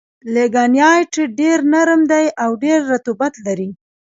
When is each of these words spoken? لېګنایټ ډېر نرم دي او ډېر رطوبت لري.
لېګنایټ 0.33 1.13
ډېر 1.39 1.57
نرم 1.71 2.01
دي 2.11 2.25
او 2.43 2.49
ډېر 2.63 2.79
رطوبت 2.91 3.33
لري. 3.45 3.69